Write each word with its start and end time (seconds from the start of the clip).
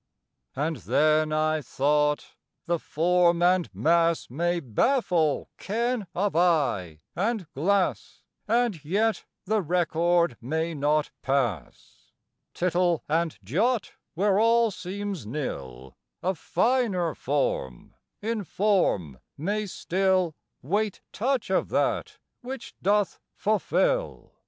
II. 0.57 0.63
And 0.63 0.77
then 0.77 1.31
I 1.31 1.61
thought: 1.61 2.33
The 2.65 2.79
form 2.79 3.43
and 3.43 3.69
mass 3.71 4.31
May 4.31 4.59
baffle 4.59 5.47
ken 5.59 6.07
of 6.15 6.35
eye 6.35 7.01
and 7.15 7.45
glass, 7.53 8.23
And 8.47 8.83
yet 8.83 9.25
the 9.45 9.61
record 9.61 10.37
may 10.41 10.73
not 10.73 11.11
pass. 11.21 12.13
Tittle 12.55 13.03
and 13.07 13.37
jot, 13.43 13.91
where 14.15 14.39
all 14.39 14.71
seems 14.71 15.27
nil, 15.27 15.95
A 16.23 16.33
finer 16.33 17.13
form 17.13 17.93
in 18.23 18.43
form 18.43 19.19
may 19.37 19.67
still 19.67 20.33
Wait 20.63 21.01
touch 21.13 21.51
of 21.51 21.69
that 21.69 22.17
which 22.41 22.73
doth 22.81 23.19
fulfil. 23.35 24.33